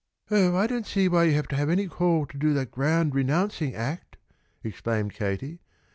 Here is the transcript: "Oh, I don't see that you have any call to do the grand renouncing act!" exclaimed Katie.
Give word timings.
"Oh, 0.31 0.55
I 0.55 0.65
don't 0.65 0.87
see 0.87 1.07
that 1.07 1.21
you 1.27 1.33
have 1.55 1.69
any 1.69 1.87
call 1.87 2.25
to 2.25 2.35
do 2.39 2.55
the 2.55 2.65
grand 2.65 3.13
renouncing 3.13 3.75
act!" 3.75 4.17
exclaimed 4.63 5.13
Katie. 5.13 5.61